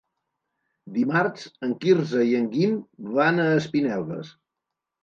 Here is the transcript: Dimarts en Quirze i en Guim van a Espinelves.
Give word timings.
Dimarts 0.95 1.45
en 1.69 1.75
Quirze 1.85 2.25
i 2.31 2.35
en 2.41 2.51
Guim 2.57 2.75
van 3.21 3.47
a 3.47 3.51
Espinelves. 3.61 4.35